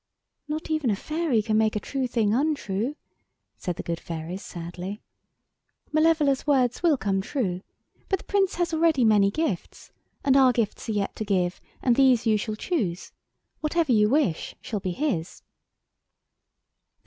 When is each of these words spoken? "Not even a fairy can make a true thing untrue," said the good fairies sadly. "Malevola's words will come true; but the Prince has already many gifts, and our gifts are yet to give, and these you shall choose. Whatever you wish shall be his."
"Not 0.47 0.71
even 0.71 0.89
a 0.89 0.95
fairy 0.95 1.43
can 1.43 1.59
make 1.59 1.75
a 1.75 1.79
true 1.79 2.07
thing 2.07 2.33
untrue," 2.33 2.95
said 3.55 3.75
the 3.75 3.83
good 3.83 3.99
fairies 3.99 4.41
sadly. 4.43 5.03
"Malevola's 5.93 6.47
words 6.47 6.81
will 6.81 6.97
come 6.97 7.21
true; 7.21 7.61
but 8.09 8.17
the 8.17 8.25
Prince 8.25 8.55
has 8.55 8.73
already 8.73 9.05
many 9.05 9.29
gifts, 9.29 9.91
and 10.23 10.35
our 10.35 10.53
gifts 10.53 10.89
are 10.89 10.93
yet 10.93 11.15
to 11.17 11.23
give, 11.23 11.61
and 11.83 11.95
these 11.95 12.25
you 12.25 12.35
shall 12.35 12.55
choose. 12.55 13.11
Whatever 13.59 13.91
you 13.91 14.09
wish 14.09 14.55
shall 14.59 14.79
be 14.79 14.93
his." 14.93 15.43